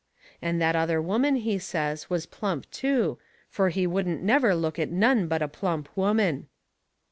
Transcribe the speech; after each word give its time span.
And 0.41 0.59
that 0.59 0.75
other 0.75 0.99
woman, 0.99 1.35
he 1.35 1.59
says, 1.59 2.09
was 2.09 2.25
plump 2.25 2.67
too, 2.71 3.19
fur 3.51 3.69
he 3.69 3.85
wouldn't 3.85 4.23
never 4.23 4.55
look 4.55 4.79
at 4.79 4.89
none 4.89 5.27
but 5.27 5.43
a 5.43 5.47
plump 5.47 5.95
woman. 5.95 6.47